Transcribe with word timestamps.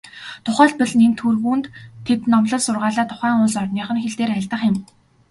Тухайлбал, 0.45 0.91
нэн 0.99 1.13
тэргүүнд 1.19 1.65
тэд 2.05 2.21
номлол 2.31 2.63
сургаалаа 2.65 3.05
тухайн 3.11 3.37
улс 3.43 3.55
орных 3.61 3.89
нь 3.93 4.01
хэл 4.03 4.17
дээр 4.19 4.31
айлдах 4.33 4.61
юм. 4.69 4.75